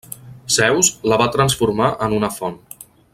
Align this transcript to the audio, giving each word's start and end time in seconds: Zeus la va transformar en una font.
Zeus 0.55 0.89
la 1.11 1.19
va 1.23 1.27
transformar 1.37 1.93
en 2.07 2.19
una 2.21 2.35
font. 2.41 2.61